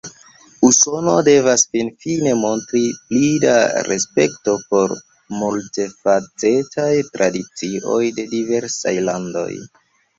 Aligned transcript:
Usono 0.67 1.11
devas 1.27 1.65
finfine 1.77 2.33
montri 2.39 2.81
pli 3.11 3.29
da 3.45 3.53
respekto 3.91 4.57
por 4.73 4.97
multfacetaj 5.45 6.91
tradicioj 7.15 8.03
de 8.21 8.31
diversaj 8.37 9.01
landoj. 9.11 9.51